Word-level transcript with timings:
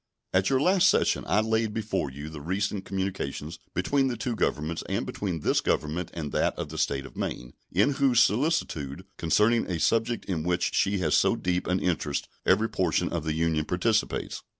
At 0.33 0.49
your 0.49 0.59
last 0.59 0.89
session 0.89 1.25
I 1.27 1.41
laid 1.41 1.75
before 1.75 2.09
you 2.09 2.29
the 2.29 2.41
recent 2.41 2.85
communications 2.85 3.59
between 3.75 4.07
the 4.07 4.17
two 4.17 4.35
Governments 4.35 4.83
and 4.89 5.05
between 5.05 5.41
this 5.41 5.61
Government 5.61 6.09
and 6.15 6.31
that 6.31 6.57
of 6.57 6.69
the 6.69 6.79
State 6.79 7.05
of 7.05 7.15
Maine, 7.15 7.53
in 7.71 7.91
whose 7.91 8.19
solicitude 8.19 9.05
concerning 9.19 9.69
a 9.69 9.79
subject 9.79 10.25
in 10.25 10.41
which 10.43 10.73
she 10.73 10.97
has 10.97 11.13
so 11.13 11.35
deep 11.35 11.67
an 11.67 11.79
interest 11.79 12.27
every 12.47 12.67
portion 12.67 13.09
of 13.09 13.25
the 13.25 13.33
Union 13.33 13.63
participates. 13.63 14.41